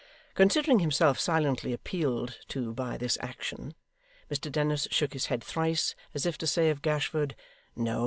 [0.33, 3.75] Considering himself silently appealed to by this action,
[4.31, 7.35] Mr Dennis shook his head thrice, as if to say of Gashford,
[7.75, 7.99] 'No.